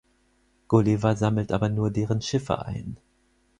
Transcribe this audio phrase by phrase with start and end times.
[0.67, 2.97] Gulliver sammelt aber nur deren Schiffe ein.